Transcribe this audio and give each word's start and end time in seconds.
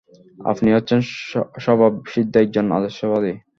আপনি 0.45 0.69
হচ্ছেন 0.71 0.99
স্বভাবসিদ্ধ 1.63 2.33
একজন 2.37 2.65
আদর্শবাদী! 2.71 3.33